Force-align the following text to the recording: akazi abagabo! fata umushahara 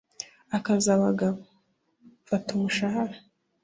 akazi 0.57 0.87
abagabo! 0.97 1.39
fata 2.27 2.49
umushahara 2.57 3.17